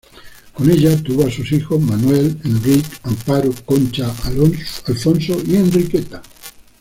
Con 0.55 0.71
ella 0.71 0.97
tuvo 1.03 1.27
a 1.27 1.31
sus 1.31 1.51
hijos 1.51 1.79
Manuel, 1.79 2.35
Enric, 2.43 2.85
Amparo, 3.03 3.51
Concha, 3.67 4.11
Alfonso 4.87 5.39
y 5.45 5.57
Enriqueta. 5.57 6.23